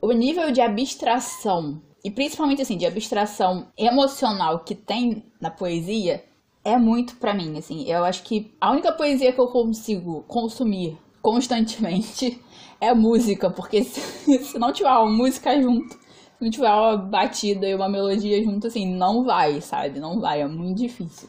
[0.00, 6.24] O nível de abstração, e principalmente assim, de abstração emocional que tem na poesia,
[6.64, 7.84] é muito para mim, assim.
[7.84, 12.40] Eu acho que a única poesia que eu consigo consumir constantemente
[12.80, 17.66] é música, porque se, se não tiver uma música junto, se não tiver uma batida
[17.66, 19.98] e uma melodia junto, assim, não vai, sabe?
[19.98, 21.28] Não vai, é muito difícil.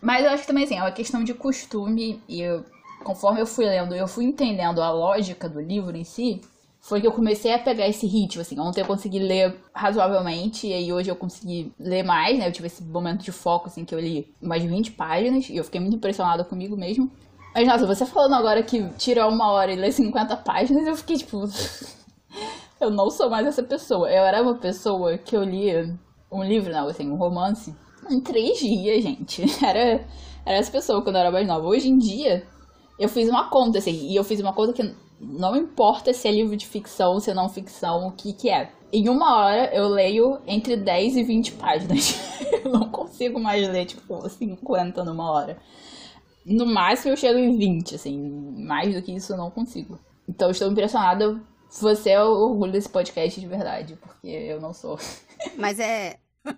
[0.00, 2.64] Mas eu acho que também, assim, é uma questão de costume e eu,
[3.02, 6.40] conforme eu fui lendo eu fui entendendo a lógica do livro em si,
[6.86, 8.60] foi que eu comecei a pegar esse ritmo, assim.
[8.60, 12.46] Ontem eu consegui ler razoavelmente, e aí hoje eu consegui ler mais, né?
[12.46, 15.64] Eu tive esse momento de foco, assim, que eu li de 20 páginas, e eu
[15.64, 17.10] fiquei muito impressionada comigo mesmo.
[17.56, 21.16] Mas, nossa, você falando agora que tira uma hora e lê 50 páginas, eu fiquei,
[21.16, 21.42] tipo...
[22.78, 24.10] eu não sou mais essa pessoa.
[24.10, 25.98] Eu era uma pessoa que eu lia
[26.30, 27.74] um livro, não, assim, um romance,
[28.10, 29.42] em três dias, gente.
[29.64, 30.06] Era,
[30.44, 31.66] era essa pessoa quando eu era mais nova.
[31.66, 32.46] Hoje em dia,
[32.98, 36.30] eu fiz uma conta, assim, e eu fiz uma conta que não importa se é
[36.30, 38.70] livro de ficção, se é não ficção, o que que é.
[38.92, 42.20] Em uma hora eu leio entre 10 e 20 páginas.
[42.62, 45.56] eu não consigo mais ler, tipo, 50 numa hora.
[46.46, 48.16] No máximo eu chego em 20, assim.
[48.64, 49.98] Mais do que isso eu não consigo.
[50.28, 51.42] Então estou impressionada.
[51.80, 54.98] Você é o orgulho desse podcast de verdade, porque eu não sou.
[55.58, 56.18] Mas é.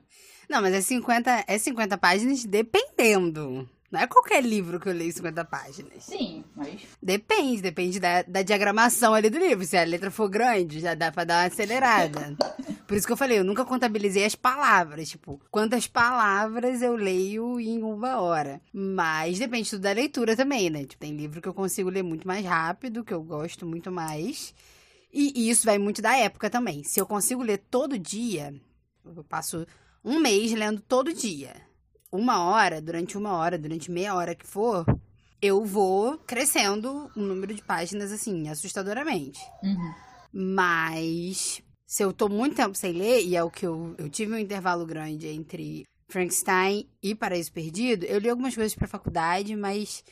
[0.49, 3.69] Não, mas é 50, é 50 páginas dependendo.
[3.91, 6.05] Não é qualquer livro que eu leio 50 páginas.
[6.05, 6.81] Sim, mas.
[7.03, 9.65] Depende, depende da, da diagramação ali do livro.
[9.67, 12.35] Se a letra for grande, já dá pra dar uma acelerada.
[12.89, 15.11] Por isso que eu falei, eu nunca contabilizei as palavras.
[15.11, 18.63] Tipo, quantas palavras eu leio em uma hora.
[18.73, 20.87] Mas depende tudo da leitura também, né?
[20.87, 24.55] Tipo, tem livro que eu consigo ler muito mais rápido, que eu gosto muito mais.
[25.13, 26.83] E, e isso vai muito da época também.
[26.83, 28.55] Se eu consigo ler todo dia,
[29.05, 29.67] eu passo
[30.03, 31.69] um mês lendo todo dia
[32.11, 34.87] uma hora, durante uma hora, durante meia hora que for,
[35.43, 39.41] eu vou crescendo o número de páginas, assim, assustadoramente.
[39.63, 39.95] Uhum.
[40.33, 44.35] Mas se eu tô muito tempo sem ler, e é o que eu, eu tive
[44.35, 50.05] um intervalo grande entre Frankenstein e Paraíso Perdido, eu li algumas coisas pra faculdade, mas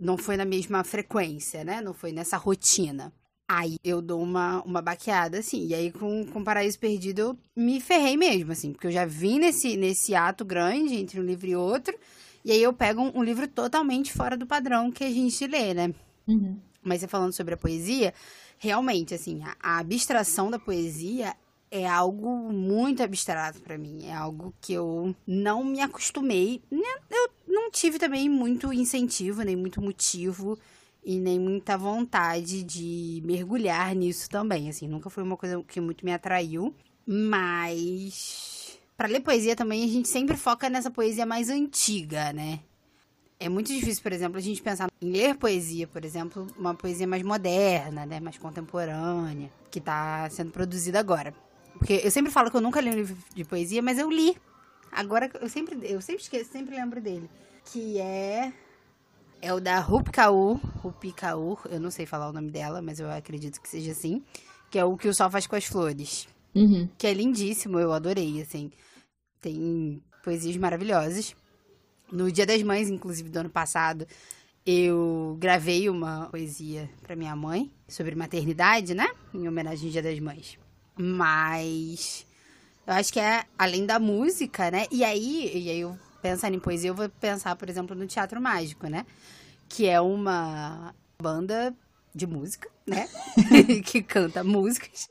[0.00, 1.82] não foi na mesma frequência, né?
[1.82, 3.12] Não foi nessa rotina.
[3.46, 5.66] Aí eu dou uma, uma baqueada, assim.
[5.66, 8.72] E aí, com, com Paraíso Perdido, eu me ferrei mesmo, assim.
[8.72, 11.94] Porque eu já vim nesse, nesse ato grande entre um livro e outro.
[12.42, 15.74] E aí eu pego um, um livro totalmente fora do padrão que a gente lê,
[15.74, 15.94] né?
[16.26, 16.58] Uhum.
[16.82, 18.14] Mas você falando sobre a poesia,
[18.58, 21.34] realmente, assim, a, abstração da poesia
[21.70, 24.06] é algo muito abstrato para mim.
[24.06, 26.62] É algo que eu não me acostumei.
[26.70, 30.58] Eu não tive também muito incentivo, nem muito motivo
[31.04, 36.04] e nem muita vontade de mergulhar nisso também, assim, nunca foi uma coisa que muito
[36.04, 36.74] me atraiu,
[37.06, 42.60] mas para ler poesia também a gente sempre foca nessa poesia mais antiga, né?
[43.40, 47.06] É muito difícil, por exemplo, a gente pensar em ler poesia, por exemplo, uma poesia
[47.06, 51.32] mais moderna, né, mais contemporânea, que está sendo produzida agora.
[51.74, 54.36] Porque eu sempre falo que eu nunca li um livro de poesia, mas eu li.
[54.90, 57.30] Agora eu sempre eu sempre esqueço, sempre lembro dele,
[57.66, 58.52] que é
[59.40, 63.08] é o da Kaur, Rupi Kaur, eu não sei falar o nome dela, mas eu
[63.08, 64.24] acredito que seja assim,
[64.68, 66.28] que é o que o sol faz com as flores.
[66.54, 66.88] Uhum.
[66.98, 68.72] Que é lindíssimo, eu adorei, assim.
[69.40, 71.36] Tem poesias maravilhosas.
[72.10, 74.06] No Dia das Mães, inclusive, do ano passado,
[74.64, 79.08] eu gravei uma poesia para minha mãe sobre maternidade, né?
[79.32, 80.58] Em homenagem ao Dia das Mães.
[80.96, 82.26] Mas
[82.86, 84.86] eu acho que é além da música, né?
[84.90, 88.40] E aí, e aí eu pensando em poesia, eu vou pensar, por exemplo, no Teatro
[88.40, 89.04] Mágico, né?
[89.68, 91.74] Que é uma banda
[92.14, 93.08] de música, né?
[93.84, 95.08] que canta músicas,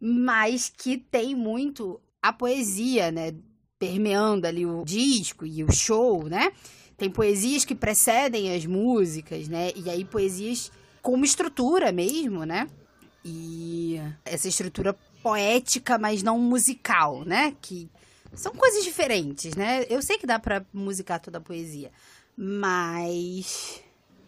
[0.00, 3.34] mas que tem muito a poesia, né?
[3.78, 6.52] Permeando ali o disco e o show, né?
[6.96, 9.70] Tem poesias que precedem as músicas, né?
[9.76, 12.68] E aí poesias como estrutura mesmo, né?
[13.24, 17.54] E essa estrutura poética, mas não musical, né?
[17.60, 17.88] Que
[18.34, 19.86] são coisas diferentes, né?
[19.88, 21.90] Eu sei que dá para musicar toda a poesia,
[22.36, 23.80] mas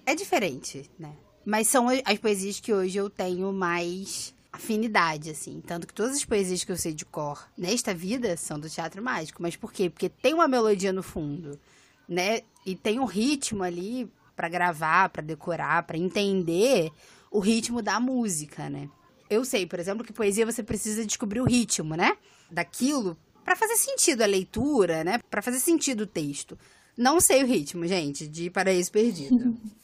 [0.07, 1.13] é diferente, né?
[1.45, 5.61] Mas são as poesias que hoje eu tenho mais afinidade, assim.
[5.61, 9.03] Tanto que todas as poesias que eu sei de cor nesta vida são do teatro
[9.03, 9.43] mágico.
[9.43, 9.89] Mas por quê?
[9.89, 11.59] Porque tem uma melodia no fundo,
[12.09, 12.41] né?
[12.65, 16.91] E tem um ritmo ali para gravar, para decorar, para entender
[17.31, 18.89] o ritmo da música, né?
[19.29, 22.17] Eu sei, por exemplo, que poesia você precisa descobrir o ritmo, né?
[22.51, 25.19] Daquilo para fazer sentido a leitura, né?
[25.31, 26.59] Para fazer sentido o texto.
[26.97, 29.57] Não sei o ritmo, gente, de Paraíso Perdido.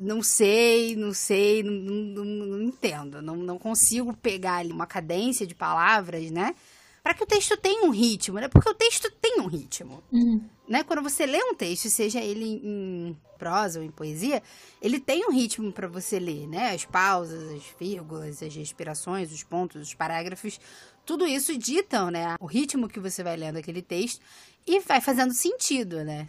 [0.00, 3.22] não sei, não sei, não, não, não, entendo.
[3.22, 6.54] Não, não consigo pegar ali uma cadência de palavras, né?
[7.02, 8.48] Para que o texto tenha um ritmo, né?
[8.48, 10.02] Porque o texto tem um ritmo.
[10.12, 10.40] Uhum.
[10.68, 10.84] Né?
[10.84, 14.40] Quando você lê um texto, seja ele em prosa ou em poesia,
[14.80, 16.72] ele tem um ritmo para você ler, né?
[16.72, 20.60] As pausas, as vírgulas, as respirações, os pontos, os parágrafos,
[21.04, 22.36] tudo isso ditam, né?
[22.40, 24.20] O ritmo que você vai lendo aquele texto
[24.64, 26.28] e vai fazendo sentido, né?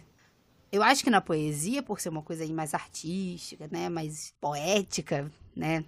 [0.74, 5.84] Eu acho que na poesia, por ser uma coisa mais artística, né, mais poética, né,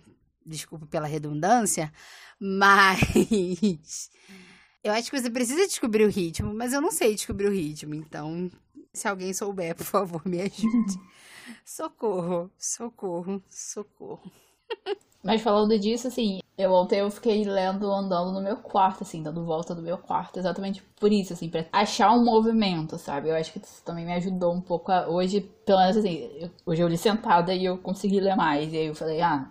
[0.46, 1.92] desculpa pela redundância,
[2.38, 3.00] mas
[4.84, 7.96] eu acho que você precisa descobrir o ritmo, mas eu não sei descobrir o ritmo,
[7.96, 8.48] então
[8.94, 11.00] se alguém souber, por favor, me ajude.
[11.66, 14.30] socorro, socorro, socorro.
[15.26, 19.44] Mas falando disso, assim, eu ontem eu fiquei lendo, andando no meu quarto, assim, dando
[19.44, 23.28] volta do meu quarto, exatamente por isso, assim, pra achar um movimento, sabe?
[23.28, 26.50] Eu acho que isso também me ajudou um pouco a, hoje, pelo menos assim, eu,
[26.64, 29.50] hoje eu li sentada e eu consegui ler mais, e aí eu falei, ah,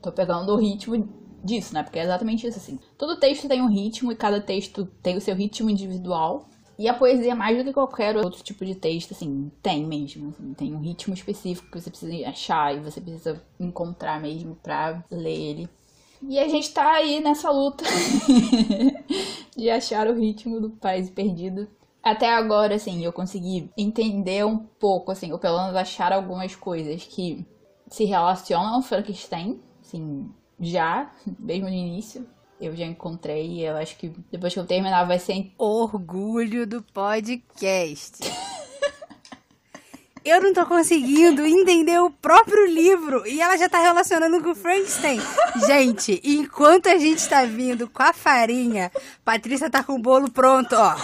[0.00, 1.08] tô pegando o ritmo
[1.44, 1.82] disso, né?
[1.82, 2.78] Porque é exatamente isso, assim.
[2.98, 6.94] Todo texto tem um ritmo e cada texto tem o seu ritmo individual, e a
[6.94, 10.28] poesia, mais do que qualquer outro tipo de texto, assim, tem mesmo.
[10.28, 15.02] Assim, tem um ritmo específico que você precisa achar e você precisa encontrar mesmo pra
[15.10, 15.68] ler ele.
[16.22, 17.84] E a gente tá aí nessa luta
[19.56, 21.66] de achar o ritmo do País Perdido.
[22.02, 27.04] Até agora, assim, eu consegui entender um pouco, assim, ou pelo menos achar algumas coisas
[27.04, 27.44] que
[27.88, 32.26] se relacionam ao Frankenstein, assim, já, mesmo no início
[32.60, 38.18] eu já encontrei eu acho que depois que eu terminar vai ser orgulho do podcast.
[40.28, 43.26] eu não tô conseguindo entender o próprio livro.
[43.26, 45.20] E ela já tá relacionando com o Frankenstein.
[45.66, 48.90] gente, enquanto a gente tá vindo com a farinha,
[49.24, 50.94] Patrícia tá com o bolo pronto, ó.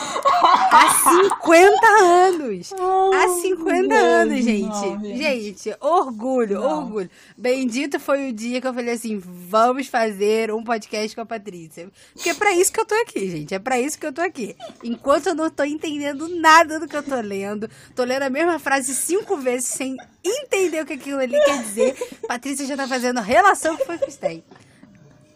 [0.44, 2.72] Há 50 anos.
[2.72, 5.16] Há 50 anos, gente.
[5.16, 5.76] Gente.
[5.80, 7.10] orgulho, orgulho.
[7.36, 11.88] Bendito foi o dia que eu falei assim: vamos fazer um podcast com a Patrícia.
[12.12, 13.54] Porque é pra isso que eu tô aqui, gente.
[13.54, 14.56] É pra isso que eu tô aqui.
[14.82, 18.58] Enquanto eu não tô entendendo nada do que eu tô lendo, tô lendo a mesma
[18.58, 21.94] frase cinco vezes sem entender o que aquilo ali quer dizer.
[22.26, 24.42] Patrícia já tá fazendo relação com o Frankenstein.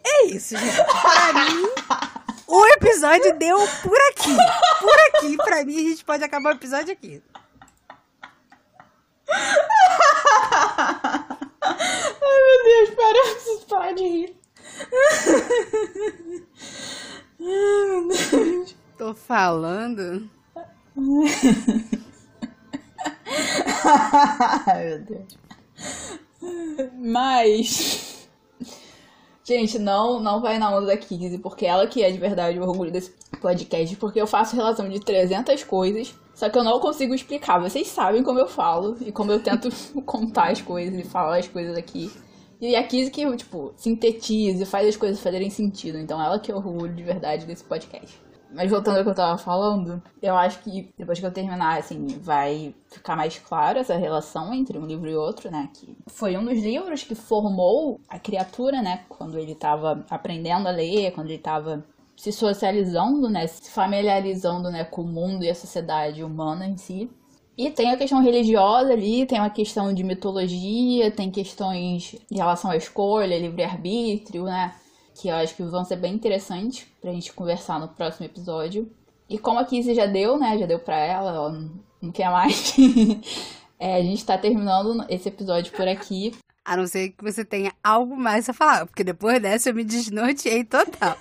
[0.03, 0.75] É isso, gente.
[0.75, 1.69] Pra mim,
[2.47, 4.35] o episódio deu por aqui.
[4.79, 7.21] Por aqui, pra mim, a gente pode acabar o episódio aqui.
[9.29, 9.63] Ai,
[12.21, 14.35] meu Deus, para, eu preciso parar de rir.
[17.39, 18.75] Ai, meu Deus.
[18.97, 20.27] Tô falando.
[24.77, 25.37] Meu Deus.
[26.97, 28.27] Mas.
[29.43, 32.63] Gente, não, não vai na onda da Kizzy, porque ela que é de verdade o
[32.63, 37.13] orgulho desse podcast, porque eu faço relação de 300 coisas Só que eu não consigo
[37.13, 37.59] explicar.
[37.59, 39.69] Vocês sabem como eu falo e como eu tento
[40.03, 42.11] contar as coisas e falar as coisas aqui.
[42.59, 45.97] E a Kizzy que, tipo, sintetiza e faz as coisas fazerem sentido.
[45.97, 48.19] Então ela que é o orgulho de verdade desse podcast.
[48.57, 52.07] Mas voltando ao que eu tava falando, eu acho que depois que eu terminar, assim,
[52.19, 55.69] vai ficar mais claro essa relação entre um livro e outro, né?
[55.75, 59.01] Que foi um dos livros que formou a criatura, né?
[59.07, 61.85] Quando ele tava aprendendo a ler, quando ele tava
[62.15, 63.45] se socializando, né?
[63.45, 64.83] Se familiarizando, né?
[64.83, 67.07] Com o mundo e a sociedade humana em si.
[67.55, 72.71] E tem a questão religiosa ali, tem uma questão de mitologia, tem questões em relação
[72.71, 74.73] à escolha, livre-arbítrio, né?
[75.17, 78.89] Que eu acho que vão ser bem interessantes pra gente conversar no próximo episódio.
[79.29, 80.57] E como a Kizzy já deu, né?
[80.57, 82.75] Já deu pra ela, ela não quer mais.
[83.79, 86.33] é, a gente tá terminando esse episódio por aqui.
[86.63, 89.83] A não ser que você tenha algo mais a falar, porque depois dessa eu me
[89.83, 91.17] desnorteei total.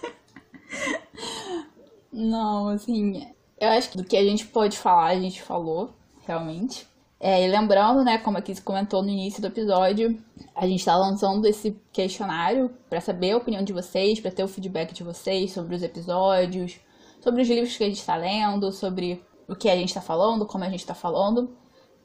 [2.12, 3.26] não, assim,
[3.59, 5.94] eu acho que do que a gente pode falar, a gente falou,
[6.26, 6.86] realmente.
[7.18, 10.22] É, e lembrando, né, como a Kiss comentou no início do episódio,
[10.54, 14.48] a gente está lançando esse questionário para saber a opinião de vocês, para ter o
[14.48, 16.78] feedback de vocês sobre os episódios,
[17.20, 20.44] sobre os livros que a gente está lendo, sobre o que a gente está falando,
[20.44, 21.56] como a gente está falando,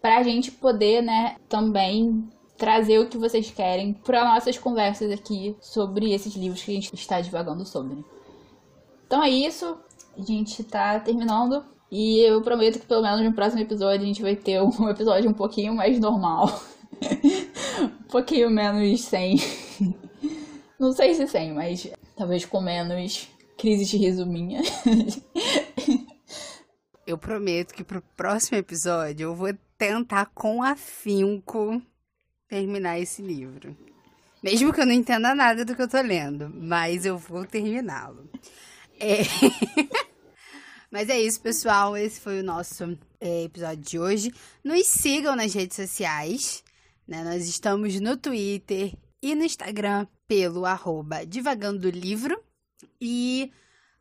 [0.01, 5.57] para a gente poder, né, também trazer o que vocês querem para nossas conversas aqui
[5.59, 8.05] sobre esses livros que a gente está divagando sobre.
[9.07, 9.77] Então é isso,
[10.17, 11.65] a gente está terminando.
[11.91, 15.29] E eu prometo que pelo menos no próximo episódio a gente vai ter um episódio
[15.29, 16.61] um pouquinho mais normal.
[17.83, 19.35] um pouquinho menos sem.
[20.79, 23.27] Não sei se sem, mas talvez com menos
[23.57, 24.61] crise de riso minha.
[27.05, 31.79] eu prometo que pro próximo episódio eu vou tentar com afinco
[32.47, 33.75] terminar esse livro.
[34.41, 38.27] Mesmo que eu não entenda nada do que eu tô lendo, mas eu vou terminá-lo.
[38.99, 39.21] É.
[40.91, 41.95] Mas é isso, pessoal.
[41.95, 44.31] Esse foi o nosso é, episódio de hoje.
[44.61, 46.63] Nos sigam nas redes sociais.
[47.07, 47.23] Né?
[47.23, 52.37] Nós estamos no Twitter e no Instagram pelo arroba Divagando Livro.
[52.99, 53.49] E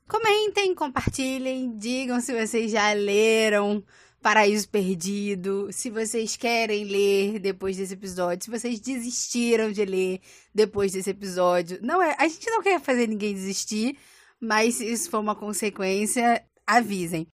[0.08, 3.84] comentem, compartilhem, digam se vocês já leram
[4.20, 10.20] Paraíso Perdido, se vocês querem ler depois desse episódio, se vocês desistiram de ler
[10.52, 11.78] depois desse episódio.
[11.82, 13.96] Não é, a gente não quer fazer ninguém desistir,
[14.40, 16.44] mas se isso for uma consequência,
[16.76, 17.26] avisem.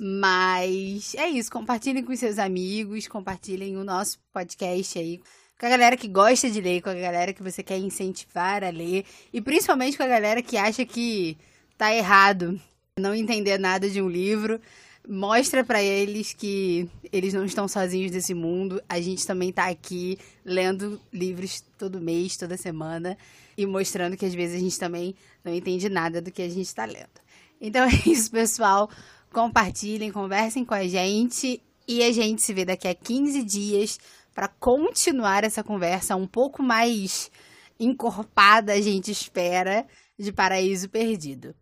[0.00, 5.20] Mas é isso, compartilhem com seus amigos, compartilhem o nosso podcast aí
[5.58, 8.70] com a galera que gosta de ler, com a galera que você quer incentivar a
[8.70, 11.36] ler e principalmente com a galera que acha que
[11.76, 12.58] tá errado
[12.98, 14.58] não entender nada de um livro.
[15.06, 18.82] Mostra para eles que eles não estão sozinhos nesse mundo.
[18.88, 23.16] A gente também tá aqui lendo livros todo mês, toda semana
[23.56, 25.14] e mostrando que às vezes a gente também
[25.44, 27.20] não entende nada do que a gente está lendo.
[27.60, 28.88] Então é isso, pessoal.
[29.32, 33.98] Compartilhem, conversem com a gente e a gente se vê daqui a 15 dias
[34.34, 37.30] para continuar essa conversa um pouco mais
[37.78, 39.86] encorpada, a gente espera,
[40.18, 41.54] de Paraíso Perdido.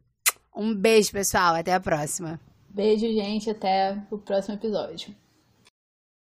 [0.54, 1.54] Um beijo, pessoal.
[1.54, 2.40] Até a próxima.
[2.68, 3.48] Beijo, gente.
[3.50, 5.14] Até o próximo episódio.